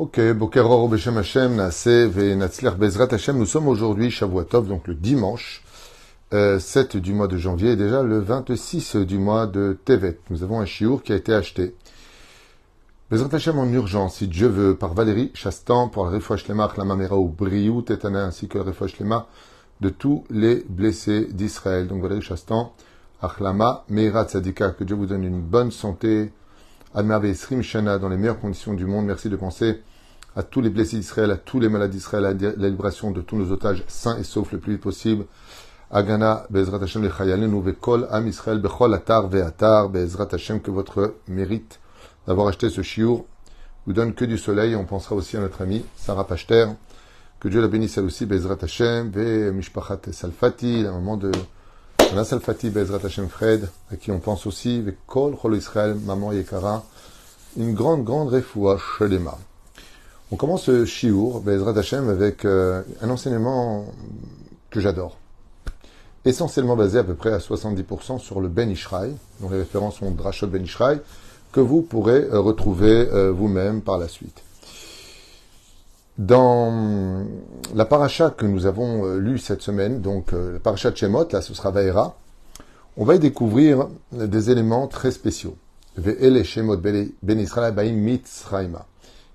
[0.00, 1.56] Ok, Bokeror Beshem Hashem,
[2.08, 3.36] Venatzler Bezrat Hashem.
[3.36, 5.62] Nous sommes aujourd'hui Shavuatov, donc le dimanche
[6.32, 10.18] euh, 7 du mois de janvier et déjà le 26 du mois de Tevet.
[10.30, 11.74] Nous avons un chiour qui a été acheté.
[13.10, 16.84] Bezrat Hashem en urgence, si Dieu veut, par Valérie Chastan, pour le refouach lema, la
[16.86, 19.26] mamera ou Briou Tetana, ainsi que le refouach lema
[19.82, 21.88] de tous les blessés d'Israël.
[21.88, 22.72] Donc Valérie Chastan,
[23.20, 26.32] Achlama, Meira Tzadika, que Dieu vous donne une bonne santé,
[27.34, 29.04] Srim Shana, dans les meilleures conditions du monde.
[29.04, 29.82] Merci de penser
[30.36, 33.36] à tous les blessés d'Israël, à tous les malades d'Israël, à la libération de tous
[33.36, 35.26] nos otages sains et saufs le plus vite possible.
[35.90, 41.80] Agana, Bezrat Hashem, Lechayalenu, Vekol, Am Israël, Bechol, Atar, Veatar, Bezrat Hashem, que votre mérite
[42.26, 43.26] d'avoir acheté ce chiour
[43.86, 44.76] vous donne que du soleil.
[44.76, 46.66] On pensera aussi à notre amie Sarah Pachter.
[47.40, 51.32] Que Dieu la bénisse elle aussi, Bezrat Hashem, Ve Mishpachat Salfati, la maman de
[52.12, 56.30] Anna Salfati, Bezrat Hashem Fred, à qui on pense aussi, Ve Kol, Chol Israël, maman
[56.30, 56.84] Yekara.
[57.56, 59.36] Une grande, grande refoua, Shelema.
[60.32, 63.86] On commence ce Shiur, Bezrat Hashem, avec euh, un enseignement
[64.70, 65.18] que j'adore.
[66.24, 70.10] Essentiellement basé à peu près à 70% sur le Ben Ishraï, dont les références sont
[70.12, 71.00] Drashot Ben Ishraï,
[71.52, 74.42] que vous pourrez euh, retrouver euh, vous-même par la suite.
[76.20, 77.24] Dans
[77.74, 81.26] la paracha que nous avons euh, lue cette semaine, donc euh, la paracha de Shemot,
[81.32, 82.14] là ce sera Vaera,
[82.98, 85.56] on va y découvrir des éléments très spéciaux.
[85.96, 88.86] Ve'ele Shemot Ben Israël Baim Mitzraïma.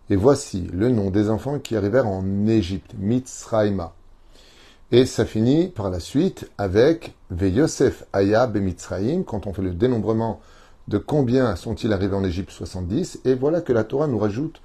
[0.09, 3.94] Et voici le nom des enfants qui arrivèrent en Égypte, Mitzraïma.
[4.92, 9.73] Et ça finit par la suite avec Ve Yosef Aya Bemitzraïm, quand on fait le
[9.73, 10.42] dénombrement
[10.88, 14.62] de combien sont-ils arrivés en Égypte 70, et voilà que la Torah nous rajoute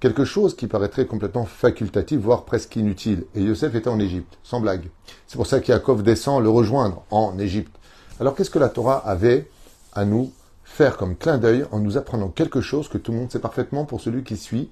[0.00, 3.26] quelque chose qui paraîtrait complètement facultatif, voire presque inutile.
[3.36, 4.88] Et Yosef était en Égypte, sans blague.
[5.28, 7.76] C'est pour ça qu'Yaakov descend le rejoindre en Égypte.
[8.18, 9.48] Alors qu'est-ce que la Torah avait
[9.92, 10.32] à nous
[10.70, 13.84] faire comme clin d'œil en nous apprenant quelque chose que tout le monde sait parfaitement
[13.84, 14.70] pour celui qui suit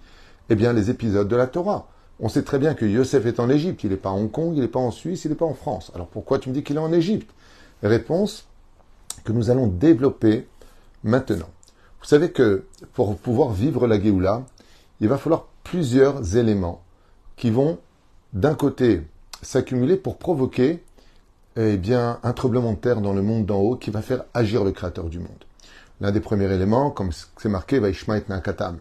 [0.49, 1.89] eh bien, les épisodes de la Torah.
[2.21, 4.53] On sait très bien que Yosef est en Égypte, il n'est pas à Hong Kong,
[4.55, 5.91] il n'est pas en Suisse, il n'est pas en France.
[5.95, 7.31] Alors pourquoi tu me dis qu'il est en Égypte?
[7.83, 8.47] Réponse
[9.25, 10.47] que nous allons développer
[11.03, 11.51] maintenant.
[12.01, 14.45] Vous savez que pour pouvoir vivre la Géoula,
[15.01, 16.81] il va falloir plusieurs éléments
[17.37, 17.79] qui vont
[18.33, 19.03] d'un côté
[19.43, 20.83] s'accumuler pour provoquer
[21.57, 24.65] eh bien, un tremblement de terre dans le monde d'en haut qui va faire agir
[24.65, 25.45] le Créateur du monde.
[26.01, 28.79] L'un des premiers éléments, comme c'est marqué, va Ishmael Nakatam.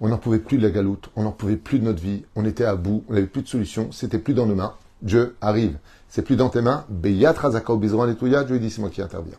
[0.00, 2.44] On n'en pouvait plus de la galoute, on n'en pouvait plus de notre vie, on
[2.44, 4.74] était à bout, on n'avait plus de solution, c'était plus dans nos mains.
[5.00, 5.78] Dieu arrive.
[6.08, 6.84] C'est plus dans tes mains.
[6.88, 9.36] Beyat Razaka Bizran et Dieu dit c'est moi qui interviens.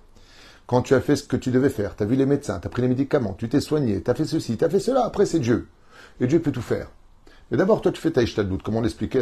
[0.67, 2.67] Quand tu as fait ce que tu devais faire, tu as vu les médecins, tu
[2.67, 5.05] as pris les médicaments, tu t'es soigné, tu as fait ceci, tu as fait cela,
[5.05, 5.67] après c'est Dieu.
[6.19, 6.87] Et Dieu peut tout faire.
[7.49, 9.21] Mais d'abord, toi, tu fais ta Ishtadlout, comme on l'expliquait,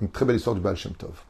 [0.00, 1.22] une très belle histoire du Baal Shem Tov.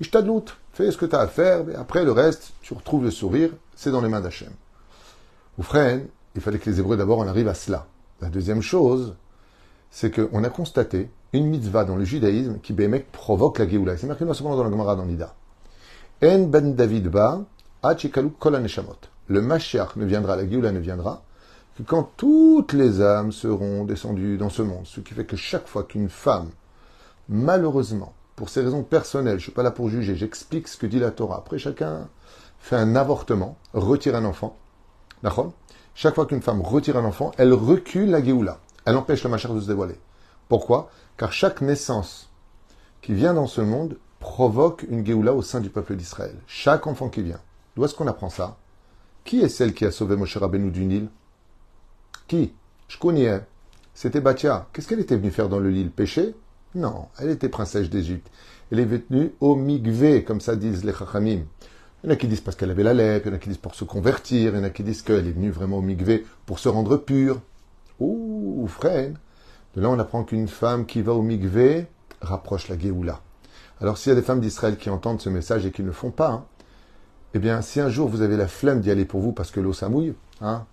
[0.00, 3.10] Ishtadlout, fais ce que tu as à faire, mais après le reste, tu retrouves le
[3.10, 4.50] sourire, c'est dans les mains d'Hachem.
[5.58, 6.00] Ou frère,
[6.34, 7.86] il fallait que les Hébreux d'abord en arrivent à cela.
[8.20, 9.14] La deuxième chose,
[9.90, 13.96] c'est qu'on a constaté une mitzvah dans le judaïsme qui, bémek, provoque la Géoula.
[13.96, 15.34] C'est marqué cependant dans la Gemara dans l'Ida.
[16.22, 17.44] En ben David ba,
[18.38, 18.62] kol
[19.28, 21.22] Le Mashiach ne viendra, la Géoula ne viendra,
[21.76, 24.86] que quand toutes les âmes seront descendues dans ce monde.
[24.86, 26.50] Ce qui fait que chaque fois qu'une femme,
[27.28, 30.86] malheureusement, pour ses raisons personnelles, je ne suis pas là pour juger, j'explique ce que
[30.86, 31.38] dit la Torah.
[31.38, 32.08] Après, chacun
[32.58, 34.56] fait un avortement, retire un enfant.
[35.94, 38.58] Chaque fois qu'une femme retire un enfant, elle recule la Géoula.
[38.84, 39.98] Elle empêche le Mashiach de se dévoiler.
[40.48, 40.90] Pourquoi?
[41.16, 42.30] Car chaque naissance
[43.00, 46.34] qui vient dans ce monde provoque une Géoula au sein du peuple d'Israël.
[46.46, 47.40] Chaque enfant qui vient.
[47.76, 48.56] D'où est-ce qu'on apprend ça?
[49.24, 51.08] Qui est celle qui a sauvé Moshe Rabbeinu du Nil?
[52.26, 52.52] Qui?
[52.88, 53.40] Je connais.
[53.94, 54.66] C'était Batia.
[54.72, 55.90] Qu'est-ce qu'elle était venue faire dans le Nil?
[55.90, 56.34] Pécher
[56.74, 58.28] Non, elle était princesse d'Égypte.
[58.70, 61.44] Elle est venue au Migvé, comme ça disent les Chachamim.
[62.04, 63.38] Il y en a qui disent parce qu'elle avait la lèpre, il y en a
[63.38, 65.78] qui disent pour se convertir, il y en a qui disent qu'elle est venue vraiment
[65.78, 67.40] au Migvé pour se rendre pure.
[67.98, 69.14] Ouh, frère
[69.74, 71.86] De là, on apprend qu'une femme qui va au Migvé
[72.20, 73.22] rapproche la Géoula.
[73.80, 75.92] Alors, s'il y a des femmes d'Israël qui entendent ce message et qui ne le
[75.94, 76.44] font pas, hein,
[77.32, 79.60] eh bien, si un jour vous avez la flemme d'y aller pour vous parce que
[79.60, 80.66] l'eau ça mouille, hein,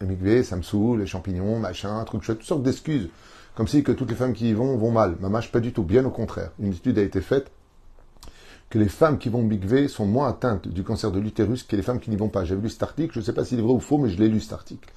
[0.00, 3.08] le Migvé, ça me saoule, les champignons, machin, truc chouette, toutes sortes d'excuses.
[3.56, 5.16] Comme si que toutes les femmes qui y vont vont mal.
[5.18, 5.82] Mamache, pas du tout.
[5.82, 6.52] Bien au contraire.
[6.60, 7.50] Une étude a été faite
[8.70, 11.82] que les femmes qui vont migver sont moins atteintes du cancer de l'utérus que les
[11.82, 12.44] femmes qui n'y vont pas.
[12.44, 14.18] J'avais lu cet article, je ne sais pas s'il est vrai ou faux, mais je
[14.18, 14.90] l'ai lu cet article.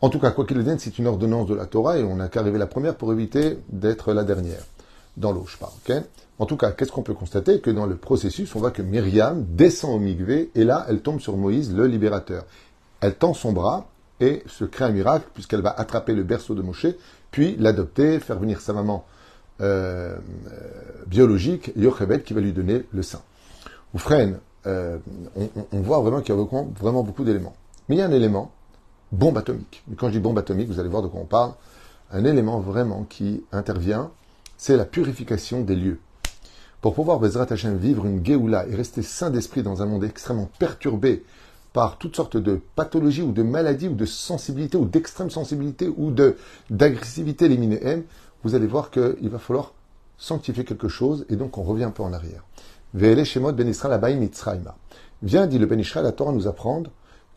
[0.00, 2.28] En tout cas, quoi qu'il vienne, c'est une ordonnance de la Torah et on n'a
[2.28, 4.62] qu'à arriver la première pour éviter d'être la dernière.
[5.16, 5.72] Dans l'eau, je parle.
[5.88, 6.02] ok?
[6.38, 7.60] En tout cas, qu'est-ce qu'on peut constater?
[7.60, 11.20] Que dans le processus, on voit que Myriam descend au Migvé et là, elle tombe
[11.20, 12.44] sur Moïse, le libérateur.
[13.00, 13.88] Elle tend son bras
[14.20, 16.86] et se crée un miracle puisqu'elle va attraper le berceau de Moshe,
[17.30, 19.06] puis l'adopter, faire venir sa maman
[19.60, 20.16] euh,
[21.06, 23.22] biologique, Yochebed, qui va lui donner le sein.
[23.94, 24.98] Ou freine, euh,
[25.72, 26.46] on, voit vraiment qu'il y a
[26.78, 27.54] vraiment beaucoup d'éléments.
[27.88, 28.52] Mais il y a un élément
[29.12, 29.84] bombe atomique.
[29.96, 31.52] Quand je dis bombe atomique, vous allez voir de quoi on parle.
[32.12, 34.10] un élément vraiment qui intervient,
[34.56, 36.00] c'est la purification des lieux.
[36.80, 40.48] Pour pouvoir, Bezrat Hashem, vivre une Géoula et rester sain d'esprit dans un monde extrêmement
[40.58, 41.24] perturbé
[41.72, 46.10] par toutes sortes de pathologies ou de maladies ou de sensibilité ou d'extrême sensibilité ou
[46.10, 46.36] de
[46.70, 48.02] d'agressivité M,
[48.46, 49.74] vous allez voir qu'il va falloir
[50.18, 52.44] sanctifier quelque chose et donc on revient un peu en arrière.
[52.94, 54.76] Ve'ele Shemot Ben Israël Mitzrayma.
[55.24, 56.92] Viens, dit le Ben Israël, la Torah nous apprendre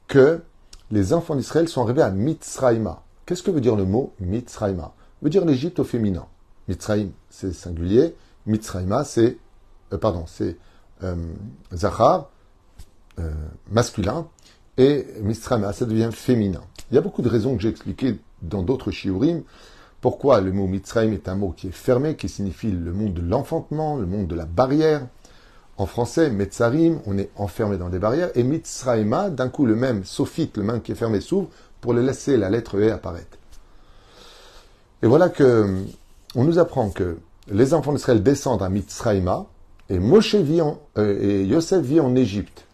[0.08, 0.44] que
[0.92, 3.02] les enfants d'Israël sont arrivés à Mitzrayma.
[3.26, 4.94] Qu'est-ce que veut dire le mot Mitzrayma?
[5.24, 6.28] Veut dire l'Égypte au féminin.
[6.68, 8.16] Mitzrayim, c'est singulier.
[8.46, 9.40] Mitzrayma, c'est,
[9.94, 10.58] euh, pardon, c'est
[11.02, 11.16] euh,
[11.74, 12.30] Zachar,
[13.18, 13.32] euh,
[13.72, 14.28] masculin,
[14.78, 16.62] et Mitzrayma, ça devient féminin.
[16.92, 19.42] Il y a beaucoup de raisons que j'ai expliquées dans d'autres shiurim.
[20.01, 23.22] Pourquoi le mot Mitzrayim est un mot qui est fermé, qui signifie le monde de
[23.22, 25.06] l'enfantement, le monde de la barrière?
[25.78, 30.04] En français, Metzarim, on est enfermé dans des barrières, et Mitzrayma, d'un coup le même
[30.04, 31.50] sophite, le même qui est fermé s'ouvre,
[31.81, 33.38] pour le laisser la lettre E apparaître.
[35.01, 35.86] Et voilà que
[36.36, 37.18] on nous apprend que
[37.50, 39.48] les enfants d'Israël descendent à Mitzrayma
[39.90, 40.62] et Moshe vit
[40.98, 42.66] euh, et Yosef vit en Égypte.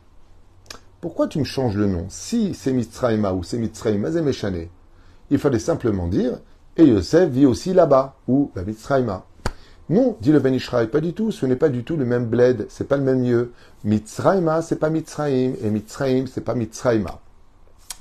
[1.02, 2.08] Pourquoi tu me changes le nom?
[2.10, 4.70] Si c'est Mitzrayma ou c'est Mitzrayma, c'est
[5.30, 6.40] Il fallait simplement dire
[6.78, 9.26] et Yosef vit aussi là-bas ou à Mitzrayma.
[9.88, 12.26] Non, dit le Ben Ishraï, pas du tout, ce n'est pas du tout le même
[12.26, 13.52] bled, c'est pas le même lieu.
[13.84, 17.20] Mitzrayma, c'est pas Mitzrayim, et Mitzrayim, c'est pas Mitzrayma.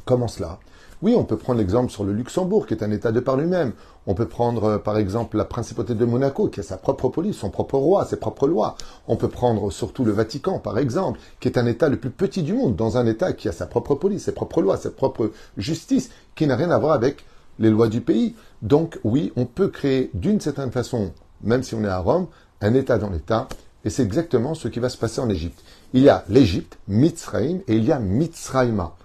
[0.07, 0.59] Comment cela?
[1.03, 3.73] Oui, on peut prendre l'exemple sur le Luxembourg, qui est un État de par lui-même.
[4.07, 7.37] On peut prendre, euh, par exemple, la principauté de Monaco, qui a sa propre police,
[7.37, 8.77] son propre roi, ses propres lois.
[9.07, 12.43] On peut prendre surtout le Vatican, par exemple, qui est un État le plus petit
[12.43, 15.31] du monde, dans un État qui a sa propre police, ses propres lois, sa propre
[15.59, 17.27] justice, qui n'a rien à voir avec
[17.59, 18.35] les lois du pays.
[18.63, 21.13] Donc, oui, on peut créer d'une certaine façon,
[21.43, 22.27] même si on est à Rome,
[22.61, 23.49] un État dans l'État,
[23.85, 25.63] et c'est exactement ce qui va se passer en Égypte.
[25.93, 28.97] Il y a l'Égypte, Mitzrayim, et il y a Mitzrayma.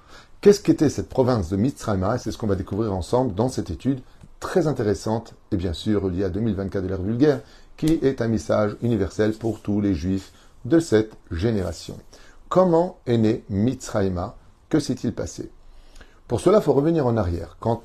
[0.41, 2.17] Qu'est-ce qu'était cette province de Mitzrayma?
[2.17, 3.99] C'est ce qu'on va découvrir ensemble dans cette étude
[4.39, 7.41] très intéressante et bien sûr liée à 2024 de l'ère vulgaire,
[7.75, 10.31] qui est un message universel pour tous les juifs
[10.63, 11.97] de cette génération.
[12.47, 14.37] Comment est né Mitzrayma?
[14.69, 15.51] Que s'est-il passé?
[16.27, 17.57] Pour cela, il faut revenir en arrière.
[17.59, 17.83] Quand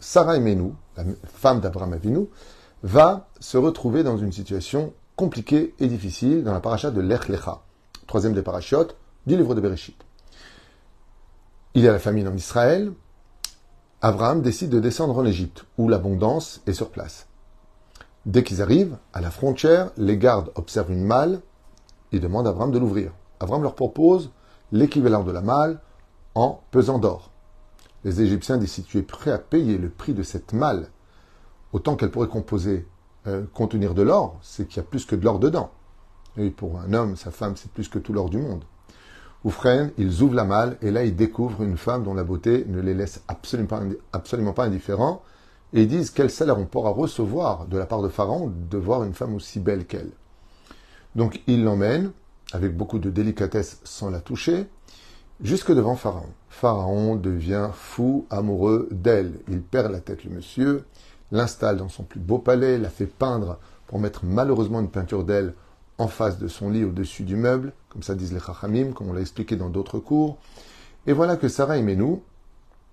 [0.00, 2.26] Sarah Emenu, la femme d'Abraham Avinu,
[2.82, 7.60] va se retrouver dans une situation compliquée et difficile dans la paracha de Lech Lecha,
[8.06, 10.02] troisième des parachutes du livre de Bereshit.
[11.74, 12.92] Il y a la famine en Israël.
[14.00, 17.26] Abraham décide de descendre en Égypte, où l'abondance est sur place.
[18.24, 21.42] Dès qu'ils arrivent à la frontière, les gardes observent une malle
[22.12, 23.12] et demandent à Abraham de l'ouvrir.
[23.38, 24.30] Abraham leur propose
[24.72, 25.80] l'équivalent de la malle
[26.34, 27.29] en pesant d'or.
[28.04, 30.88] Les Égyptiens décident tu es à payer le prix de cette malle,
[31.72, 32.86] autant qu'elle pourrait composer,
[33.26, 35.70] euh, contenir de l'or, c'est qu'il y a plus que de l'or dedans.
[36.36, 38.64] Et pour un homme, sa femme, c'est plus que tout l'or du monde.
[39.44, 42.80] Oufren, ils ouvrent la malle et là ils découvrent une femme dont la beauté ne
[42.80, 43.82] les laisse absolument pas,
[44.12, 45.22] absolument pas indifférents
[45.72, 49.02] et ils disent quel salaire on pourra recevoir de la part de Pharaon de voir
[49.02, 50.10] une femme aussi belle qu'elle.
[51.16, 52.12] Donc ils l'emmènent
[52.52, 54.66] avec beaucoup de délicatesse sans la toucher
[55.42, 56.28] jusque devant Pharaon.
[56.48, 59.40] Pharaon devient fou, amoureux d'elle.
[59.48, 60.84] Il perd la tête le monsieur,
[61.32, 65.54] l'installe dans son plus beau palais, la fait peindre pour mettre malheureusement une peinture d'elle
[65.98, 69.12] en face de son lit au-dessus du meuble, comme ça disent les Chachamim, comme on
[69.12, 70.38] l'a expliqué dans d'autres cours.
[71.06, 72.22] Et voilà que Sarah et Menou,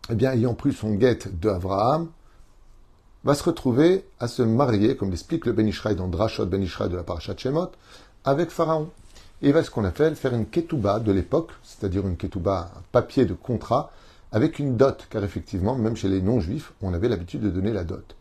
[0.10, 2.10] eh bien, ayant pris son guette d'Abraham,
[3.24, 7.04] va se retrouver à se marier, comme l'explique le Ben dans Drashot Ben de la
[7.04, 7.72] Parashat Shemot,
[8.24, 8.90] avec Pharaon.
[9.42, 13.26] Et va ce qu'on appelle faire une ketouba de l'époque, c'est-à-dire une ketouba, un papier
[13.26, 13.92] de contrat,
[14.32, 17.84] avec une dot, car effectivement, même chez les non-juifs, on avait l'habitude de donner la
[17.84, 18.16] dot.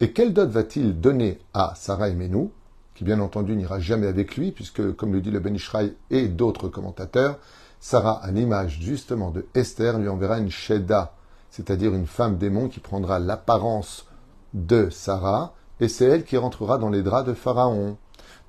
[0.00, 2.52] Et quelle dot va-t-il donner à Sarah et Menou
[3.00, 6.28] qui bien entendu n'ira jamais avec lui, puisque, comme le dit le Ben Ishraï et
[6.28, 7.38] d'autres commentateurs,
[7.80, 11.14] Sarah, à l'image justement de Esther, lui enverra une Sheda,
[11.48, 14.04] c'est-à-dire une femme démon qui prendra l'apparence
[14.52, 17.96] de Sarah, et c'est elle qui rentrera dans les draps de Pharaon.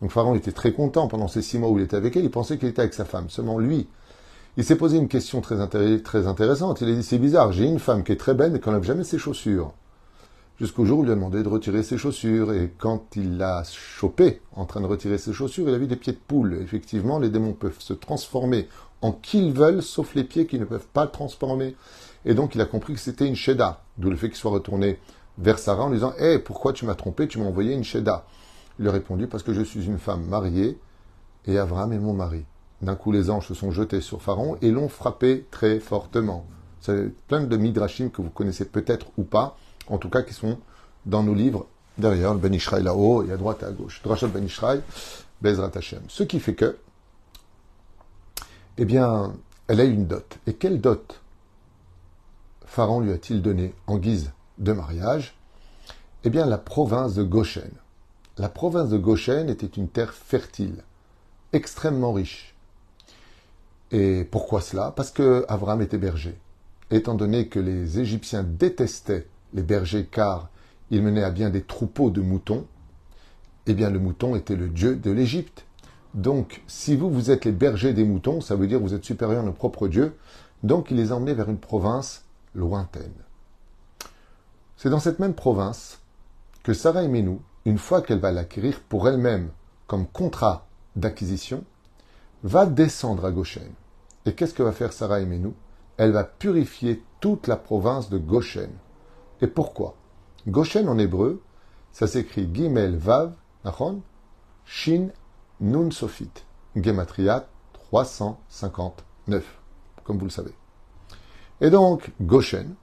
[0.02, 2.32] Donc Pharaon était très content pendant ces six mois où il était avec elle, il
[2.32, 3.88] pensait qu'il était avec sa femme, seulement lui.
[4.58, 6.82] Il s'est posé une question très, intéressante.
[6.82, 8.84] Il a dit, c'est bizarre, j'ai une femme qui est très belle et qui n'enlève
[8.84, 9.74] jamais ses chaussures
[10.62, 12.54] jusqu'au jour où il lui a demandé de retirer ses chaussures.
[12.54, 15.96] Et quand il l'a chopé en train de retirer ses chaussures, il a vu des
[15.96, 16.60] pieds de poule.
[16.62, 18.70] Effectivement, les démons peuvent se transformer
[19.02, 21.76] en qui ils veulent, sauf les pieds qui ne peuvent pas transformer.
[22.26, 25.00] Et donc, il a compris que c'était une Sheda, d'où le fait qu'il soit retourné
[25.40, 27.28] vers Sarah en lui disant Hé, pourquoi tu m'as trompé?
[27.28, 28.26] Tu m'as envoyé une Sheda.
[28.82, 30.78] Il a répondu Parce que je suis une femme mariée
[31.46, 32.44] et Abraham est mon mari.
[32.82, 36.48] D'un coup, les anges se sont jetés sur Pharaon et l'ont frappé très fortement.
[36.80, 39.56] C'est plein de midrashim que vous connaissez peut-être ou pas
[39.88, 40.58] en tout cas qui sont
[41.06, 41.68] dans nos livres
[42.00, 44.02] derrière, le Ben Ishraï là-haut et à droite et à gauche.
[44.04, 44.82] Drachot Ben Ishraï,
[45.42, 46.02] Bezrat Hashem.
[46.08, 46.78] Ce qui fait que,
[48.78, 49.34] eh bien,
[49.68, 50.40] elle a une dot.
[50.48, 51.22] Et quelle dot
[52.66, 55.36] Pharaon lui a-t-il donné en guise de mariage?
[56.24, 57.72] Eh bien, la province de Goshen.
[58.42, 60.84] La province de Goshen était une terre fertile,
[61.54, 62.56] extrêmement riche.
[63.92, 64.92] Et pourquoi cela?
[64.96, 66.40] Parce que Abraham était berger.
[66.90, 70.50] Étant donné que les Égyptiens détestaient les bergers car
[70.90, 72.66] ils menaient à bien des troupeaux de moutons,
[73.68, 75.68] eh bien le mouton était le dieu de l'Égypte.
[76.16, 79.06] Donc, si vous, vous êtes les bergers des moutons, ça veut dire que vous êtes
[79.06, 80.18] supérieurs à nos propres dieux.
[80.64, 83.14] Donc, il les emmenait vers une province lointaine.
[84.78, 86.00] C'est dans cette même province
[86.64, 89.52] que Sarah Menou, une fois qu'elle va l'acquérir pour elle-même
[89.88, 91.64] comme contrat d'acquisition,
[92.44, 93.72] va descendre à Goshen.
[94.26, 95.54] Et qu'est-ce que va faire Sarah Menou?
[95.98, 98.72] Elle va purifier toute la province de Goshen.
[99.42, 99.96] Et pourquoi?
[100.48, 101.42] Goshen en hébreu,
[101.92, 104.02] ça s'écrit Gimel Vav, Nachon,
[104.66, 105.10] Shin
[105.60, 106.32] Nun Sofit,
[106.76, 109.44] Gematria 359,
[110.04, 110.54] comme vous le savez.
[111.60, 112.74] Et donc, Goshen,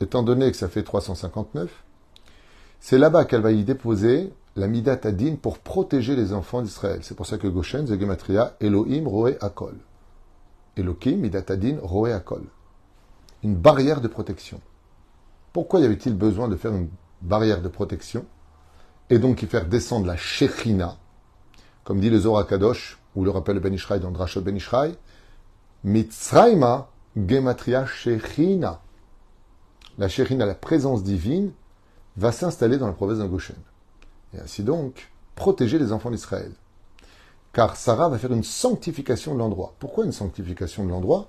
[0.00, 1.84] étant donné que ça fait 359,
[2.82, 6.98] c'est là-bas qu'elle va y déposer la Midat Adin pour protéger les enfants d'Israël.
[7.02, 9.76] C'est pour ça que Goshen, c'est Gematria, Elohim Roé Akol.
[10.76, 12.42] Elohim, Midat Adin, Roé Akol.
[13.44, 14.60] Une barrière de protection.
[15.52, 16.88] Pourquoi y avait-il besoin de faire une
[17.22, 18.26] barrière de protection
[19.10, 20.96] et donc y faire descendre la Shechina,
[21.84, 24.96] comme dit le Zohar Kadosh, ou le rappelle le Ben Ishraï dans Drashot Ben Ishraï,
[25.84, 28.80] Mitzrayma Gematria Shechina.
[29.98, 31.52] La Shechina, la présence divine,
[32.16, 33.56] va s'installer dans la province de Goshen.
[34.34, 36.52] Et ainsi donc, protéger les enfants d'Israël.
[37.52, 39.74] Car Sarah va faire une sanctification de l'endroit.
[39.78, 41.28] Pourquoi une sanctification de l'endroit?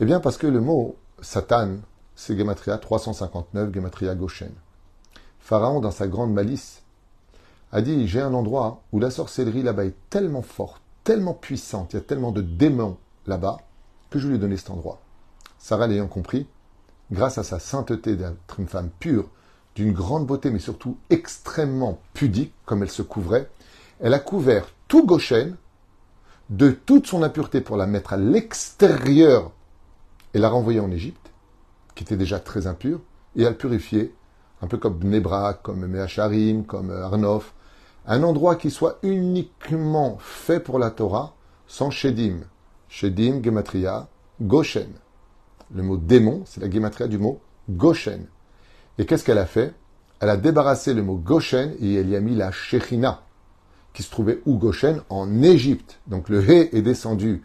[0.00, 1.76] Eh bien parce que le mot Satan,
[2.14, 4.52] c'est Gematria 359, Gematria Goshen.
[5.40, 6.82] Pharaon, dans sa grande malice,
[7.72, 11.96] a dit J'ai un endroit où la sorcellerie là-bas est tellement forte, tellement puissante, il
[11.96, 13.58] y a tellement de démons là-bas,
[14.10, 15.00] que je lui ai donné cet endroit.
[15.58, 16.46] Sarah l'ayant compris,
[17.10, 19.28] grâce à sa sainteté d'être une femme pure,
[19.76, 23.48] d'une grande beauté, mais surtout extrêmement pudique, comme elle se couvrait,
[24.00, 25.56] elle a couvert tout Goshen
[26.48, 29.52] de toute son impureté pour la mettre à l'extérieur
[30.32, 31.30] et la renvoyer en Égypte,
[31.94, 33.00] qui était déjà très impure,
[33.36, 34.14] et à le purifier,
[34.62, 37.52] un peu comme Nebra, comme Meacharim, comme Arnof,
[38.06, 41.34] un endroit qui soit uniquement fait pour la Torah,
[41.66, 42.40] sans Shedim.
[42.88, 44.08] Shedim, Gematria,
[44.40, 44.92] Goshen.
[45.74, 48.26] Le mot démon, c'est la Gematria du mot Goshen.
[48.98, 49.74] Et qu'est-ce qu'elle a fait?
[50.20, 53.22] Elle a débarrassé le mot Goshen et elle y a mis la Shechina,
[53.92, 55.02] qui se trouvait où Goshen?
[55.10, 55.98] En Égypte.
[56.06, 57.42] Donc le He est descendu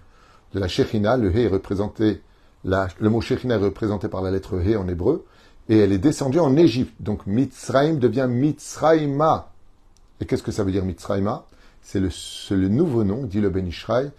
[0.54, 1.18] de la Shechina.
[1.18, 2.22] Le He est représenté,
[2.64, 5.26] le mot Shechina est représenté par la lettre He en hébreu.
[5.68, 6.94] Et elle est descendue en Égypte.
[7.02, 9.52] Donc Mitzrayim devient Mitzrayma.
[10.20, 11.46] Et qu'est-ce que ça veut dire Mitzrayma?
[11.82, 14.12] C'est le, nouveau nom, dit le Ben Ishraï,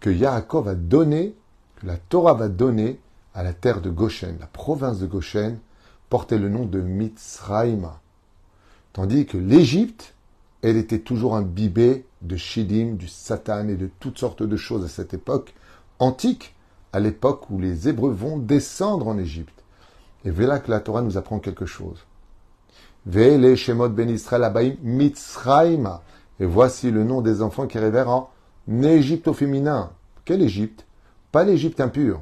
[0.00, 1.34] que Yaakov a donné,
[1.76, 2.98] que la Torah va donner
[3.34, 4.36] à la terre de Goshen.
[4.40, 5.58] La province de Goshen
[6.12, 8.02] portait le nom de Mitzrayma.
[8.92, 10.12] Tandis que l'Égypte,
[10.60, 14.88] elle était toujours imbibée de Shidim, du Satan et de toutes sortes de choses à
[14.88, 15.54] cette époque
[16.00, 16.54] antique,
[16.92, 19.64] à l'époque où les Hébreux vont descendre en Égypte.
[20.26, 22.04] Et voilà que la Torah nous apprend quelque chose.
[23.06, 26.02] Vele Shemot Ben Israël Abaim Mitzrayma.
[26.40, 28.30] Et voici le nom des enfants qui révèrent en
[28.68, 29.92] Égypte au féminin.
[30.26, 30.84] Quelle Égypte?
[31.30, 32.20] Pas l'Égypte impure.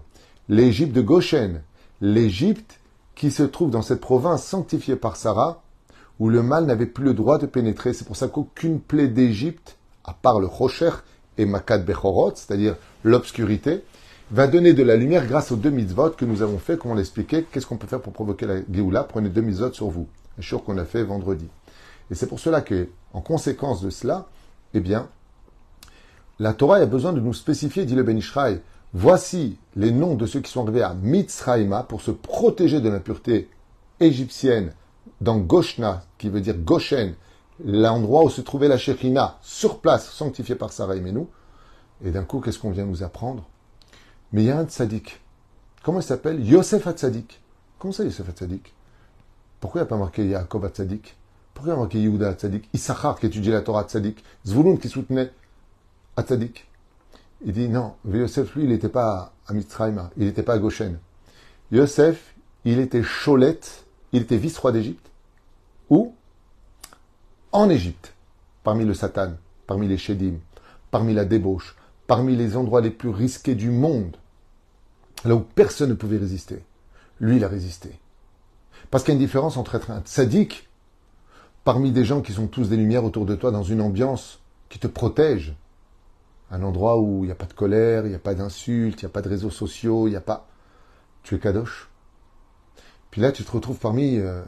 [0.48, 1.62] L'Égypte de Goshen.
[2.00, 2.79] L'Égypte
[3.20, 5.62] qui se trouve dans cette province sanctifiée par Sarah,
[6.20, 7.92] où le mal n'avait plus le droit de pénétrer.
[7.92, 10.88] C'est pour ça qu'aucune plaie d'Égypte, à part le Rocher
[11.36, 13.84] et Makat Bechorot, c'est-à-dire l'obscurité,
[14.30, 16.94] va donner de la lumière grâce aux deux mitzvot que nous avons fait, comme on
[16.94, 17.44] l'expliquait.
[17.52, 19.04] Qu'est-ce qu'on peut faire pour provoquer la Géoula?
[19.04, 20.08] Prenez deux mitzvot sur vous
[20.38, 21.46] sûr qu'on a fait vendredi.
[22.10, 24.28] Et c'est pour cela que, en conséquence de cela,
[24.72, 25.10] eh bien,
[26.38, 28.62] la Torah a besoin de nous spécifier, dit le Ben Ishraï,
[28.92, 33.48] voici les noms de ceux qui sont arrivés à Mitzrayma pour se protéger de l'impureté
[34.00, 34.72] égyptienne
[35.20, 37.14] dans Goshna, qui veut dire Goshen,
[37.64, 41.28] l'endroit où se trouvait la Shekhina, sur place, sanctifiée par Sarah et Menou.
[42.04, 43.46] Et d'un coup, qu'est-ce qu'on vient nous apprendre?
[44.32, 45.20] Mais il y a un tzaddik.
[45.82, 46.44] Comment il s'appelle?
[46.46, 47.40] Yosef Hatzadik.
[47.78, 48.72] Comment ça, Yosef Hatzadik?
[49.60, 51.16] Pourquoi il n'y a pas marqué Yaakov Hatzadik?
[51.52, 52.68] Pourquoi il y a marqué Yehuda Hatzadik?
[52.72, 54.24] Issachar qui étudiait la Torah Hatzadik.
[54.46, 55.30] Zvulun qui soutenait
[56.16, 56.69] Hatzadik
[57.44, 60.98] Il dit non, Yosef, lui, il n'était pas à Mitzrayim, il n'était pas à Goshen.
[61.72, 65.10] Yosef, il était Cholette, il était vice-roi d'Égypte.
[65.88, 66.14] Où
[67.52, 68.14] En Égypte,
[68.62, 69.32] parmi le Satan,
[69.66, 70.34] parmi les Shedim,
[70.90, 74.16] parmi la débauche, parmi les endroits les plus risqués du monde,
[75.24, 76.64] là où personne ne pouvait résister.
[77.20, 77.98] Lui, il a résisté.
[78.90, 80.68] Parce qu'il y a une différence entre être un sadique
[81.64, 84.78] parmi des gens qui sont tous des lumières autour de toi dans une ambiance qui
[84.78, 85.54] te protège.
[86.50, 89.04] Un endroit où il n'y a pas de colère, il n'y a pas d'insultes, il
[89.04, 90.46] n'y a pas de réseaux sociaux, il n'y a pas...
[91.22, 91.88] Tu es kadosh.
[93.10, 94.42] Puis là, tu te retrouves parmi euh,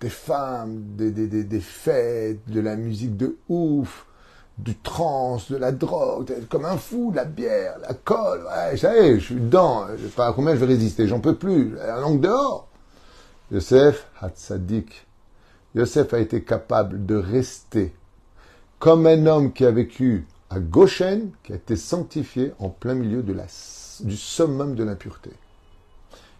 [0.00, 4.06] des femmes, des, des, des, des fêtes, de la musique de ouf,
[4.58, 8.94] du trance, de la drogue, comme un fou, de la bière, la colle, ouais, ça
[8.94, 11.36] y est, je suis dedans, je sais pas à combien je vais résister, j'en peux
[11.36, 12.68] plus, la langue dehors.
[13.50, 15.06] Yosef Hatzadik,
[15.74, 17.94] Yosef a été capable de rester
[18.78, 23.22] comme un homme qui a vécu à Goshen, qui a été sanctifié en plein milieu
[23.22, 23.44] de la,
[24.00, 25.30] du summum de l'impureté.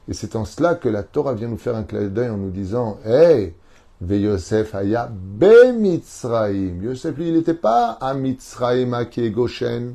[0.09, 2.51] Et c'est en cela que la Torah vient nous faire un clin d'œil en nous
[2.51, 3.55] disant Hey,
[4.03, 6.83] Ve Yosef Haya Be Mitzraim.
[6.83, 9.95] Yosef, lui, il n'était pas à Mitzraim, qui est Goshen,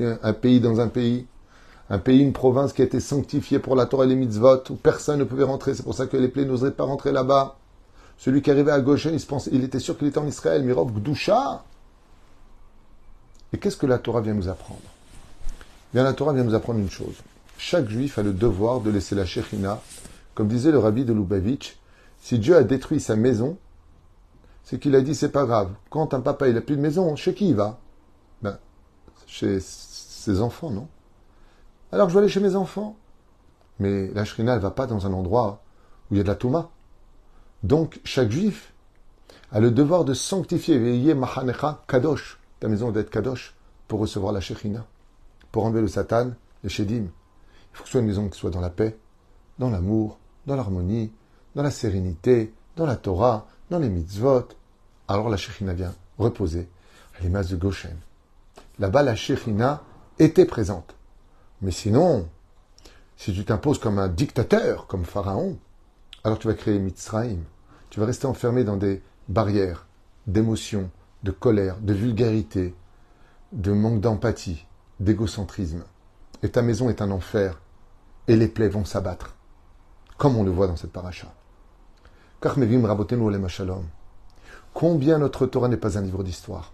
[0.00, 1.26] un pays dans un pays.
[1.90, 4.74] Un pays, une province qui a été sanctifiée pour la Torah et les mitzvot, où
[4.74, 5.74] personne ne pouvait rentrer.
[5.74, 7.56] C'est pour ça que les plaies n'oseraient pas rentrer là-bas.
[8.18, 10.64] Celui qui arrivait à Goshen, il, se pensait, il était sûr qu'il était en Israël.
[10.64, 11.62] Mirov Gdusha.
[13.52, 14.80] Et qu'est-ce que la Torah vient nous apprendre?
[15.92, 17.16] Bien, la Torah vient nous apprendre une chose.
[17.58, 19.80] Chaque juif a le devoir de laisser la Shekhinah,
[20.34, 21.78] comme disait le rabbi de Lubavitch,
[22.20, 23.56] si Dieu a détruit sa maison,
[24.64, 25.70] c'est qu'il a dit c'est pas grave.
[25.90, 27.78] Quand un papa il a plus de maison, chez qui il va?
[28.42, 28.58] Ben,
[29.26, 30.88] chez ses enfants, non?
[31.92, 32.96] Alors je vais aller chez mes enfants.
[33.78, 35.62] Mais la Shrina, elle va pas dans un endroit
[36.10, 36.70] où il y a de la Touma.
[37.62, 38.72] Donc, chaque juif
[39.52, 43.54] a le devoir de sanctifier, veiller Mahanecha Kadosh, ta maison doit être Kadosh,
[43.86, 44.84] pour recevoir la Shekhinah,
[45.52, 46.32] pour enlever le Satan,
[46.64, 47.04] les Shedim.
[47.04, 47.10] Il
[47.72, 48.98] faut que ce soit une maison qui soit dans la paix,
[49.60, 51.12] dans l'amour, dans l'harmonie,
[51.54, 54.48] dans la sérénité, dans la Torah, dans les mitzvot.
[55.06, 56.68] Alors la Shekhinah vient reposer
[57.16, 57.96] à l'image de Goshen.
[58.80, 59.84] Là-bas, la Shekhinah
[60.18, 60.96] était présente.
[61.62, 62.28] Mais sinon,
[63.16, 65.56] si tu t'imposes comme un dictateur, comme Pharaon,
[66.24, 67.44] alors tu vas créer Mitzraïm.
[67.90, 69.86] Tu vas rester enfermé dans des barrières
[70.26, 70.90] d'émotion,
[71.26, 72.74] de colère, de vulgarité,
[73.50, 74.64] de manque d'empathie,
[75.00, 75.82] d'égocentrisme.
[76.42, 77.60] Et ta maison est un enfer,
[78.28, 79.34] et les plaies vont s'abattre,
[80.16, 81.34] comme on le voit dans cette paracha.
[84.72, 86.72] Combien notre Torah n'est pas un livre d'histoire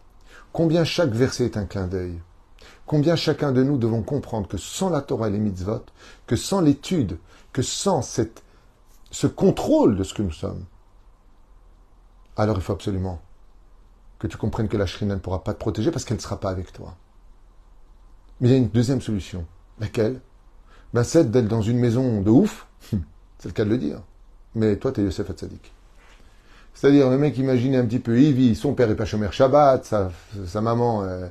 [0.52, 2.20] Combien chaque verset est un clin d'œil
[2.84, 5.86] Combien chacun de nous devons comprendre que sans la Torah et les mitzvot,
[6.26, 7.18] que sans l'étude,
[7.54, 8.42] que sans cette,
[9.10, 10.64] ce contrôle de ce que nous sommes,
[12.36, 13.22] alors il faut absolument
[14.22, 16.38] que tu comprennes que la Shrina ne pourra pas te protéger parce qu'elle ne sera
[16.38, 16.94] pas avec toi.
[18.40, 19.44] Mais il y a une deuxième solution.
[19.80, 20.20] Laquelle?
[20.94, 24.00] Ben, C'est d'être dans une maison de ouf, c'est le cas de le dire.
[24.54, 25.72] Mais toi, tu es Yosef Hatzadik.
[26.72, 30.12] C'est-à-dire, le mec, imagine un petit peu, il son père est pas chômeur Shabbat, sa,
[30.46, 31.26] sa maman, euh,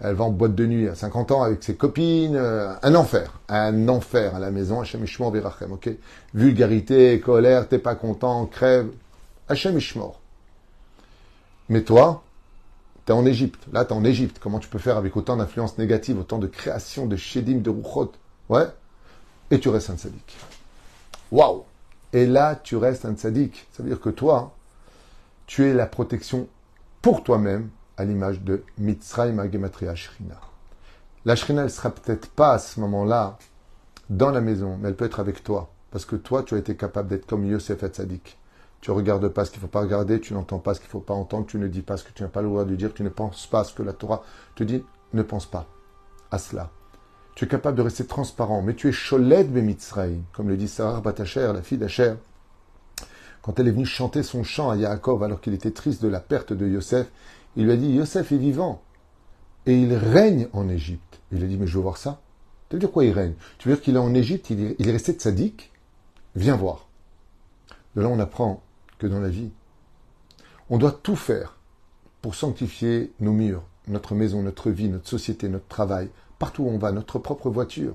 [0.00, 3.38] elle va en boîte de nuit à 50 ans avec ses copines, euh, un enfer,
[3.50, 5.90] un enfer à la maison, Hachem Ishmor Virachem, ok?
[6.32, 8.88] Vulgarité, colère, t'es pas content, crève,
[9.48, 10.18] Hachem Ishmor.
[11.68, 12.22] Mais toi,
[13.04, 16.18] t'es en Égypte, là t'es en Égypte, comment tu peux faire avec autant d'influence négative,
[16.18, 18.12] autant de création, de shedim, de ruchot,
[18.48, 18.66] ouais
[19.50, 20.36] Et tu restes un sadique.
[21.30, 21.64] Waouh
[22.12, 23.66] et là, tu restes un tzaddik.
[23.72, 24.54] Ça veut dire que toi,
[25.46, 26.48] tu es la protection
[27.02, 30.40] pour toi-même à l'image de Mitzrayim Agematria Shrina.
[31.24, 33.38] La Shrina, elle sera peut-être pas à ce moment-là
[34.08, 35.70] dans la maison, mais elle peut être avec toi.
[35.90, 38.36] Parce que toi, tu as été capable d'être comme Yosef et.
[38.80, 40.92] Tu regardes pas ce qu'il ne faut pas regarder, tu n'entends pas ce qu'il ne
[40.92, 42.74] faut pas entendre, tu ne dis pas ce que tu n'as pas le droit de
[42.74, 44.22] dire, tu ne penses pas ce que la Torah
[44.54, 45.66] te dit, ne pense pas
[46.30, 46.70] à cela.
[47.34, 51.00] Tu es capable de rester transparent, mais tu es Sholed Bemitzraï, comme le dit Sarah
[51.00, 52.14] Batacher, la fille d'Acher.
[53.42, 56.20] Quand elle est venue chanter son chant à Yaakov alors qu'il était triste de la
[56.20, 57.06] perte de Yosef,
[57.56, 58.82] il lui a dit Yosef est vivant
[59.66, 61.20] et il règne en Égypte.
[61.32, 62.20] Il a dit Mais je veux voir ça.
[62.68, 63.34] Tu veux dire quoi il règne?
[63.58, 65.72] Tu veux dire qu'il est en Égypte, il est, il est resté tzaddik?
[66.36, 66.88] Viens voir.
[67.96, 68.62] De là, on apprend
[69.00, 69.50] que dans la vie,
[70.68, 71.56] on doit tout faire
[72.22, 76.10] pour sanctifier nos murs, notre maison, notre vie, notre société, notre travail,
[76.40, 77.94] Partout où on va, notre propre voiture,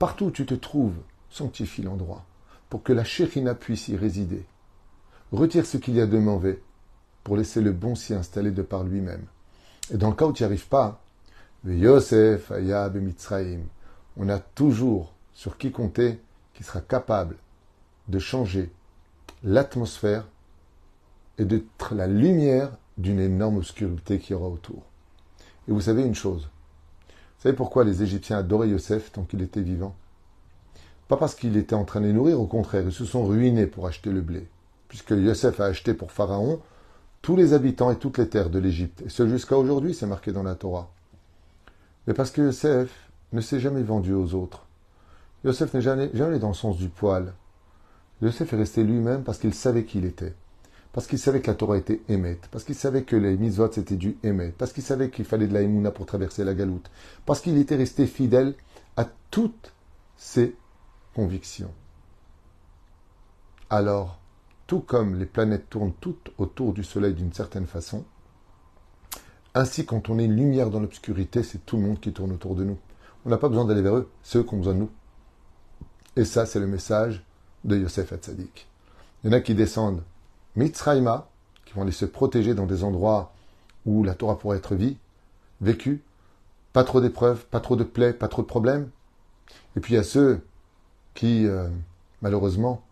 [0.00, 0.96] partout où tu te trouves,
[1.30, 2.24] sanctifie l'endroit,
[2.68, 4.44] pour que la Shekhinah puisse y résider.
[5.30, 6.60] Retire ce qu'il y a de mauvais,
[7.22, 9.24] pour laisser le bon s'y installer de par lui-même.
[9.92, 11.00] Et dans le cas où tu n'y arrives pas,
[11.64, 13.64] Yosef, Ayab et Mitzraïm,
[14.16, 16.20] on a toujours sur qui compter
[16.52, 17.36] qui sera capable
[18.08, 18.72] de changer
[19.46, 20.26] l'atmosphère
[21.38, 24.82] et d'être la lumière d'une énorme obscurité qui y aura autour.
[25.68, 26.50] Et vous savez une chose,
[27.36, 29.94] vous savez pourquoi les Égyptiens adoraient Yosef tant qu'il était vivant?
[31.06, 33.66] Pas parce qu'il était en train de les nourrir, au contraire, ils se sont ruinés
[33.66, 34.48] pour acheter le blé.
[34.88, 36.60] Puisque Yosef a acheté pour Pharaon
[37.22, 39.02] tous les habitants et toutes les terres de l'Égypte.
[39.02, 40.90] Et ce jusqu'à aujourd'hui, c'est marqué dans la Torah.
[42.06, 42.90] Mais parce que Yosef
[43.32, 44.66] ne s'est jamais vendu aux autres.
[45.44, 47.32] Yosef n'est jamais, jamais dans le sens du poil.
[48.22, 50.34] Yosef est resté lui-même parce qu'il savait qui il était
[50.96, 53.96] parce qu'il savait que la Torah était émette, parce qu'il savait que les mitzvot c'était
[53.96, 56.90] du émet, parce qu'il savait qu'il fallait de la émouna pour traverser la galoute,
[57.26, 58.54] parce qu'il était resté fidèle
[58.96, 59.74] à toutes
[60.16, 60.56] ses
[61.14, 61.70] convictions.
[63.68, 64.18] Alors,
[64.66, 68.06] tout comme les planètes tournent toutes autour du Soleil d'une certaine façon,
[69.54, 72.54] ainsi quand on est une lumière dans l'obscurité, c'est tout le monde qui tourne autour
[72.54, 72.78] de nous.
[73.26, 74.90] On n'a pas besoin d'aller vers eux, c'est eux qui ont besoin de nous.
[76.16, 77.25] Et ça, c'est le message
[77.66, 78.66] de Yosef Hatzadik.
[79.22, 80.02] Il y en a qui descendent
[80.56, 81.28] Mitzrayma,
[81.64, 83.32] qui vont aller se protéger dans des endroits
[83.84, 84.96] où la Torah pourrait être vie,
[85.60, 86.02] vécue,
[86.72, 88.88] pas trop d'épreuves, pas trop de plaies, pas trop de problèmes.
[89.76, 90.40] Et puis il y a ceux
[91.14, 91.68] qui, euh,
[92.22, 92.82] malheureusement,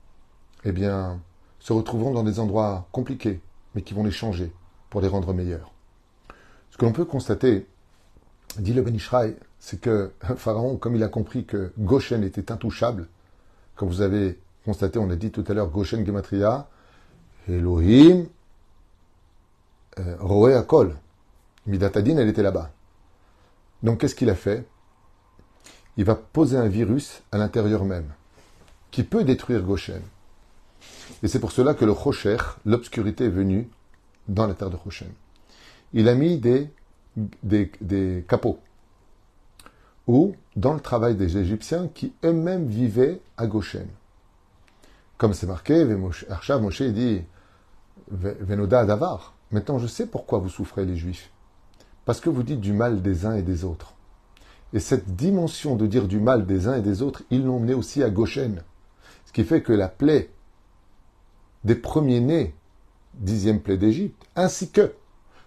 [0.64, 1.20] eh bien,
[1.60, 3.40] se retrouveront dans des endroits compliqués,
[3.74, 4.52] mais qui vont les changer
[4.90, 5.72] pour les rendre meilleurs.
[6.70, 7.66] Ce que l'on peut constater,
[8.58, 8.98] dit le Ben
[9.58, 13.08] c'est que Pharaon, comme il a compris que Goshen était intouchable,
[13.76, 16.68] comme vous avez constaté, on a dit tout à l'heure Goshen Gematria,
[17.48, 18.26] Elohim,
[19.98, 20.96] euh, Roé Akol.
[21.66, 22.70] Midatadine, elle était là-bas.
[23.82, 24.66] Donc qu'est-ce qu'il a fait?
[25.96, 28.12] Il va poser un virus à l'intérieur même,
[28.90, 30.02] qui peut détruire Goshen.
[31.22, 33.68] Et c'est pour cela que le Rocher, l'obscurité est venue
[34.28, 35.12] dans la terre de Goshen.
[35.92, 36.70] Il a mis des,
[37.42, 38.58] des, des capots,
[40.06, 43.86] ou dans le travail des Égyptiens qui eux-mêmes vivaient à Goshen.
[45.18, 45.86] Comme c'est marqué,
[46.28, 47.22] Archav Moshe dit
[48.10, 49.34] Venoda Davar.
[49.50, 51.30] Maintenant, je sais pourquoi vous souffrez, les Juifs.
[52.04, 53.94] Parce que vous dites du mal des uns et des autres.
[54.72, 57.74] Et cette dimension de dire du mal des uns et des autres, ils l'ont mené
[57.74, 58.62] aussi à Goshen.
[59.24, 60.30] Ce qui fait que la plaie
[61.62, 62.54] des premiers-nés,
[63.14, 64.92] dixième plaie d'Égypte, ainsi que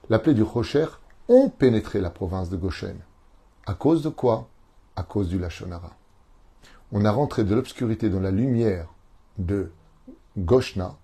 [0.10, 0.88] la plaie du Rocher,
[1.28, 2.98] ont pénétré la province de Goshen.
[3.66, 4.48] À cause de quoi?
[4.96, 5.92] À cause du Lachonara.
[6.94, 8.88] On a rentré de l'obscurité dans la lumière
[9.38, 9.72] de
[10.38, 10.96] Goshna,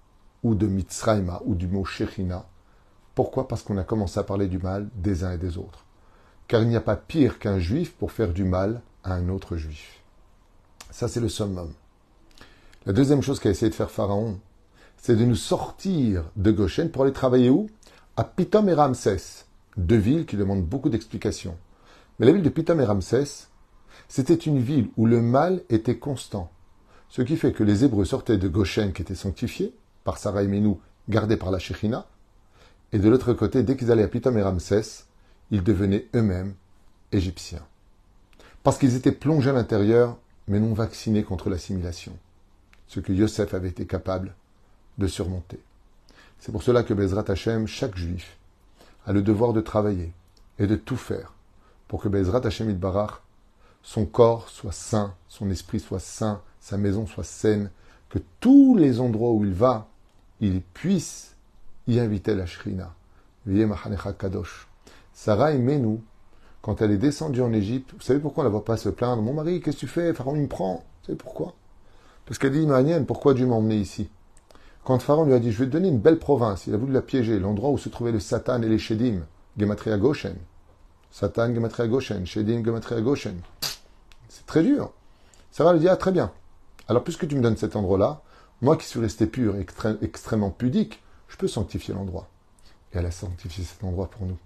[0.43, 2.46] ou de Mitzrayma, ou du mot Shechina.
[3.15, 3.48] Pourquoi?
[3.48, 5.86] Parce qu'on a commencé à parler du mal des uns et des autres.
[6.48, 9.56] Car il n'y a pas pire qu'un juif pour faire du mal à un autre
[9.56, 10.02] juif.
[10.91, 11.72] Ça, c'est le summum.
[12.86, 14.39] La deuxième chose qu'a essayé de faire Pharaon,
[14.98, 17.69] c'est de nous sortir de Goshen pour aller travailler où?
[18.17, 19.46] À Pitom et Ramsès,
[19.78, 21.58] deux villes qui demandent beaucoup d'explications.
[22.19, 23.48] Mais la ville de Pitom et Ramsès,
[24.08, 26.52] c'était une ville où le mal était constant.
[27.13, 29.71] Ce qui fait que les Hébreux sortaient de Goshen qui était sanctifié
[30.04, 32.08] par Sarah et Menou, gardés par la Shechina,
[32.91, 35.06] et de l'autre côté, dès qu'ils allaient à Pitom et Ramsès,
[35.52, 36.56] ils devenaient eux-mêmes
[37.12, 37.62] égyptiens.
[38.63, 42.17] Parce qu'ils étaient plongés à l'intérieur, mais non vaccinés contre l'assimilation.
[42.88, 44.34] Ce que Yosef avait été capable
[44.97, 45.60] de surmonter.
[46.39, 48.38] C'est pour cela que Bezrat Hashem, chaque juif,
[49.06, 50.13] a le devoir de travailler
[50.58, 51.36] et de tout faire
[51.88, 53.21] pour que Bezrat Hashem Idbarach,
[53.84, 57.69] son corps soit sain, son esprit soit sain, sa maison soit saine,
[58.10, 59.88] que tous les endroits où il va,
[60.39, 61.36] il puisse
[61.88, 62.93] y inviter la Shrina.
[64.17, 64.67] Kadosh.
[65.13, 66.02] Sarah Menou,
[66.62, 69.22] quand elle est descendue en Égypte, vous savez pourquoi elle ne va pas se plaindre?
[69.22, 70.13] Mon mari, qu'est-ce que tu fais?
[70.13, 70.76] Pharaon, il me prend.
[70.76, 71.54] Vous savez pourquoi?
[72.26, 74.10] Parce qu'elle dit, Manienne, pourquoi Dieu m'a emmené ici?
[74.86, 76.93] Quand Pharaon lui a dit Je vais te donner une belle province, il a voulu
[76.93, 79.22] la piéger, l'endroit où se trouvaient le Satan et les Shedim,
[79.58, 80.36] Gematria Goshen.
[81.12, 83.36] Satan, Gematria Goshen, Shedim, Gematria Goshen.
[84.54, 84.92] Très dur.
[85.50, 86.32] Sarah lui dit Ah, très bien.
[86.88, 88.22] Alors, puisque tu me donnes cet endroit-là,
[88.62, 89.66] moi qui suis resté pur et
[90.04, 92.28] extrêmement pudique, je peux sanctifier l'endroit.
[92.94, 94.38] Et elle a sanctifié cet endroit pour nous.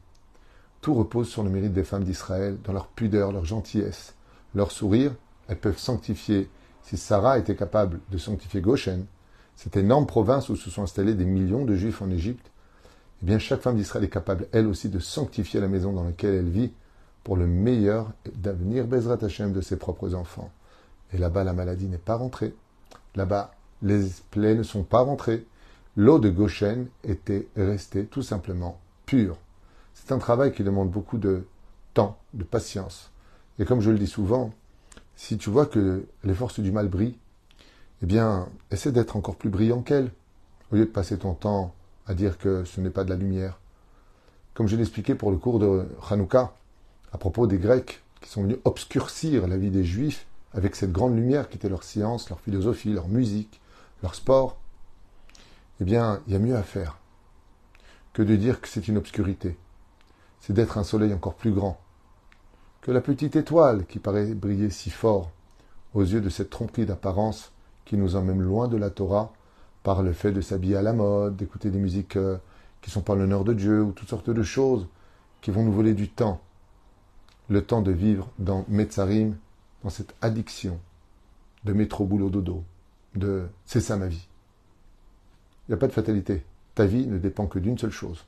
[0.79, 4.13] Tout repose sur le mérite des femmes d'Israël, dans leur pudeur, leur gentillesse,
[4.55, 5.11] leur sourire.
[5.49, 6.49] Elles peuvent sanctifier.
[6.83, 9.07] Si Sarah était capable de sanctifier Goshen,
[9.57, 12.49] cette énorme province où se sont installés des millions de juifs en Égypte,
[13.21, 16.35] eh bien chaque femme d'Israël est capable, elle aussi, de sanctifier la maison dans laquelle
[16.35, 16.71] elle vit
[17.27, 20.49] pour le meilleur d'avenir Bezrat Hashem de ses propres enfants.
[21.11, 22.55] Et là-bas, la maladie n'est pas rentrée.
[23.15, 25.45] Là-bas, les plaies ne sont pas rentrées.
[25.97, 29.35] L'eau de Goshen était restée tout simplement pure.
[29.93, 31.45] C'est un travail qui demande beaucoup de
[31.93, 33.11] temps, de patience.
[33.59, 34.53] Et comme je le dis souvent,
[35.17, 37.19] si tu vois que les forces du mal brillent,
[38.03, 40.11] eh bien, essaie d'être encore plus brillant qu'elle,
[40.71, 41.73] au lieu de passer ton temps
[42.05, 43.59] à dire que ce n'est pas de la lumière.
[44.53, 46.53] Comme je l'expliquais pour le cours de Hanouka,
[47.11, 51.15] à propos des Grecs qui sont venus obscurcir la vie des Juifs avec cette grande
[51.15, 53.61] lumière qui était leur science, leur philosophie, leur musique,
[54.01, 54.57] leur sport,
[55.79, 56.97] eh bien, il y a mieux à faire
[58.13, 59.57] que de dire que c'est une obscurité.
[60.39, 61.79] C'est d'être un soleil encore plus grand
[62.87, 65.31] que la petite étoile qui paraît briller si fort
[65.93, 67.51] aux yeux de cette tromperie d'apparence
[67.83, 69.33] qui nous emmène loin de la Torah
[69.83, 72.37] par le fait de s'habiller à la mode, d'écouter des musiques euh,
[72.81, 74.87] qui sont pas l'honneur de Dieu ou toutes sortes de choses
[75.41, 76.39] qui vont nous voler du temps.
[77.49, 79.37] Le temps de vivre dans Metzarim,
[79.83, 80.79] dans cette addiction
[81.63, 82.63] de métro boulot dodo,
[83.15, 84.27] de c'est ça ma vie.
[85.67, 86.43] Il n'y a pas de fatalité.
[86.75, 88.25] Ta vie ne dépend que d'une seule chose.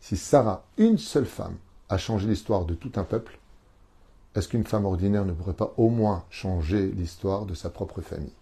[0.00, 1.56] Si Sarah, une seule femme,
[1.88, 3.38] a changé l'histoire de tout un peuple,
[4.34, 8.32] est-ce qu'une femme ordinaire ne pourrait pas au moins changer l'histoire de sa propre famille?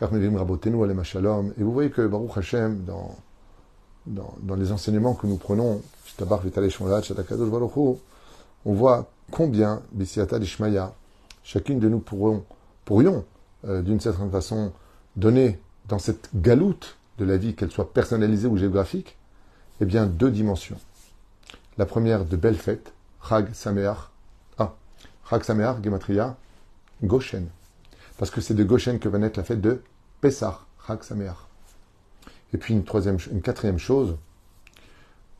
[0.00, 0.04] Et
[1.62, 3.16] vous voyez que Baruch Hashem, dans,
[4.06, 5.80] dans, dans les enseignements que nous prenons,
[8.64, 10.94] on voit combien, Bisiata Ishmaya,
[11.42, 12.44] chacune de nous pourrons,
[12.84, 13.24] pourrions,
[13.66, 14.72] euh, d'une certaine façon,
[15.16, 19.16] donner dans cette galoute de la vie, qu'elle soit personnalisée ou géographique,
[19.80, 20.78] eh bien, deux dimensions.
[21.76, 22.92] La première de belles fêtes,
[23.28, 24.10] Chag Sameach,
[24.58, 24.74] ah,
[25.28, 26.36] Chag Sameach, Gematria,
[27.02, 27.48] Goshen.
[28.16, 29.82] Parce que c'est de Goshen que va naître la fête de
[30.20, 31.36] Pessah, Chag Sameach.
[32.52, 34.16] Et puis une, troisième, une quatrième chose,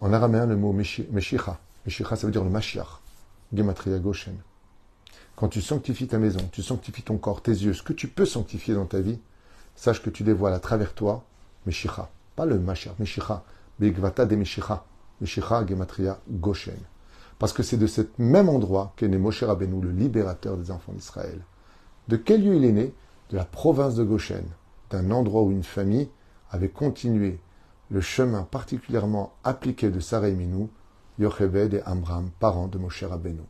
[0.00, 1.58] en araméen, le mot Meshicha.
[1.84, 3.00] Meshicha, ça veut dire le Mashiach.
[3.52, 4.36] Gematria Goshen.
[5.36, 8.26] Quand tu sanctifies ta maison, tu sanctifies ton corps, tes yeux, ce que tu peux
[8.26, 9.18] sanctifier dans ta vie,
[9.76, 11.24] sache que tu dévoiles à travers toi
[11.66, 12.10] Meshicha.
[12.34, 13.44] Pas le Mashiach, Meshicha.
[13.78, 14.84] Bigvata de Meshicha.
[15.20, 16.78] Meshicha Gematria Goshen.
[17.38, 20.92] Parce que c'est de ce même endroit qu'est né Moshe Rabbeinu, le libérateur des enfants
[20.92, 21.40] d'Israël.
[22.08, 22.92] De quel lieu il est né?
[23.30, 24.44] De la province de Goshen,
[24.90, 26.08] d'un endroit où une famille
[26.50, 27.38] avait continué
[27.90, 30.70] le chemin particulièrement appliqué de Sarah et Minou,
[31.18, 33.40] Yocheved et Amram, parents de Moshe Rabbeinu.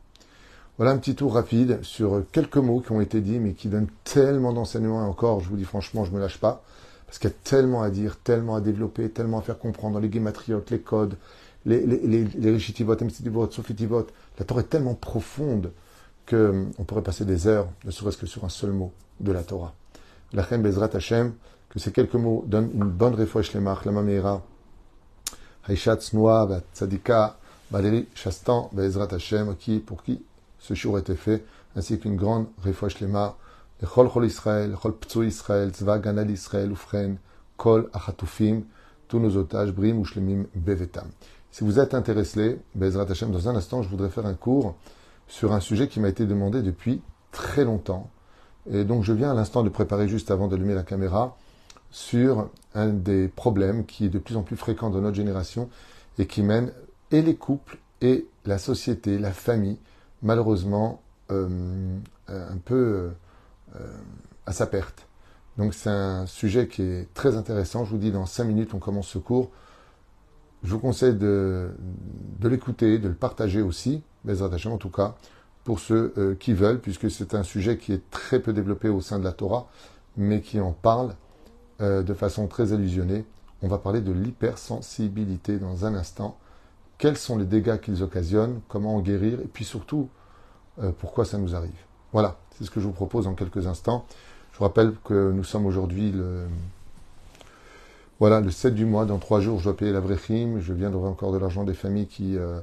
[0.77, 3.91] Voilà un petit tour rapide sur quelques mots qui ont été dits, mais qui donnent
[4.05, 6.63] tellement d'enseignements, et encore, je vous dis franchement, je ne me lâche pas,
[7.07, 10.09] parce qu'il y a tellement à dire, tellement à développer, tellement à faire comprendre, les
[10.09, 11.17] guématriotes, les codes,
[11.67, 14.07] les, les, les, les Sofitivot.
[14.39, 15.73] La Torah est tellement profonde
[16.29, 19.75] qu'on pourrait passer des heures, ne serait-ce que sur un seul mot de la Torah.
[20.33, 21.33] Lachem Bezrat Hashem,
[21.71, 24.43] que ces quelques mots donnent une bonne refouach lemach, la mamera,
[25.67, 27.39] Haishat Snoa, Tzadika,
[27.71, 30.23] Valérie Chastan, Bezrat Hashem, qui, pour qui
[30.59, 31.45] ce jour a été fait,
[31.77, 33.35] ainsi qu'une grande refouach lemach,
[33.83, 37.17] Chol Chol Israël, Chol Ptsu Israël, Tzva Ganal Israël, Ufren,
[37.57, 38.63] Kol Achatufim,
[39.07, 41.09] tous nos otages, Brim Ushlemim Bevetam.
[41.51, 44.75] Si vous êtes intéressé, Bezrat Hashem, dans un instant, je voudrais faire un cours
[45.29, 47.03] sur un sujet qui m'a été demandé depuis
[47.33, 48.11] très longtemps.
[48.71, 51.37] Et donc je viens à l'instant de préparer juste avant d'allumer la caméra
[51.91, 55.69] sur un des problèmes qui est de plus en plus fréquent dans notre génération
[56.19, 56.73] et qui mène
[57.11, 59.79] et les couples et la société, la famille,
[60.23, 63.11] malheureusement, euh, un peu
[63.77, 63.97] euh,
[64.47, 65.07] à sa perte.
[65.57, 67.85] Donc c'est un sujet qui est très intéressant.
[67.85, 69.51] Je vous dis, dans cinq minutes, on commence ce cours.
[70.63, 71.71] Je vous conseille de,
[72.43, 75.15] l'écouter, de le partager aussi, attachements en tout cas,
[75.65, 79.01] pour ceux euh, qui veulent, puisque c'est un sujet qui est très peu développé au
[79.01, 79.69] sein de la Torah,
[80.17, 81.15] mais qui en parle
[81.81, 83.25] euh, de façon très allusionnée.
[83.63, 86.39] On va parler de l'hypersensibilité dans un instant.
[86.99, 90.09] Quels sont les dégâts qu'ils occasionnent, comment en guérir, et puis surtout,
[90.83, 91.71] euh, pourquoi ça nous arrive.
[92.13, 94.05] Voilà, c'est ce que je vous propose en quelques instants.
[94.53, 96.47] Je vous rappelle que nous sommes aujourd'hui le
[98.21, 100.59] voilà, le 7 du mois, dans trois jours, je dois payer la vraie frime.
[100.59, 102.59] Je viendrai encore de l'argent des familles qui euh,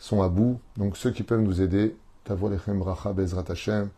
[0.00, 0.58] sont à bout.
[0.76, 3.90] Donc ceux qui peuvent nous aider, Tavo Lechem Bracha Bezrat Hashem,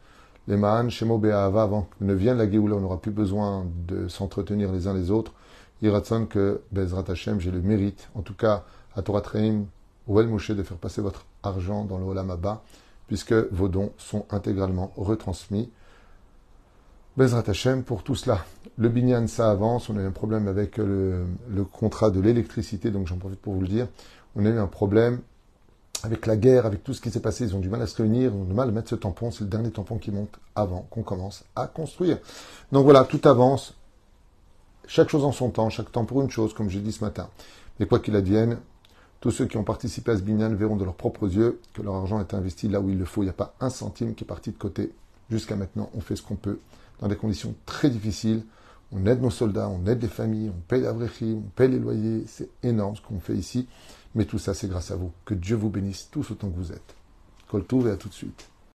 [0.47, 4.09] les Ma'an Shemo Be'ahava, avant que ne vienne la Géoula, on n'aura plus besoin de
[4.09, 5.33] s'entretenir les uns les autres.
[5.81, 8.65] Iratson que Bezrat Hashem, j'ai le mérite, en tout cas
[8.97, 9.67] à Torah Treim,
[10.07, 12.37] ou El Moshe, de faire passer votre argent dans le Olam
[13.07, 15.69] puisque vos dons sont intégralement retransmis
[17.17, 18.45] Bezrat Hashem pour tout cela.
[18.79, 19.91] Le binyan, ça avance.
[19.91, 21.27] On a eu un problème avec le,
[21.73, 23.89] contrat de l'électricité, donc j'en profite pour vous le dire.
[24.37, 25.21] On a eu un problème
[26.03, 27.45] avec la guerre, avec tout ce qui s'est passé.
[27.45, 29.31] Ils ont du mal à se réunir, ils ont du mal à mettre ce tampon.
[29.31, 32.19] C'est le dernier tampon qui monte avant qu'on commence à construire.
[32.71, 33.75] Donc voilà, tout avance.
[34.87, 37.29] Chaque chose en son temps, chaque temps pour une chose, comme j'ai dit ce matin.
[37.79, 38.59] Mais quoi qu'il advienne,
[39.21, 41.95] tous ceux qui ont participé à ce binyan verront de leurs propres yeux que leur
[41.95, 43.23] argent est investi là où il le faut.
[43.23, 44.93] Il n'y a pas un centime qui est parti de côté.
[45.31, 46.59] Jusqu'à maintenant, on fait ce qu'on peut
[47.01, 48.45] dans des conditions très difficiles.
[48.93, 52.25] On aide nos soldats, on aide les familles, on paye la on paye les loyers.
[52.27, 53.69] C'est énorme ce qu'on fait ici.
[54.15, 55.13] Mais tout ça, c'est grâce à vous.
[55.25, 56.95] Que Dieu vous bénisse tous autant que vous êtes.
[57.49, 58.50] Coltouve et à tout de suite.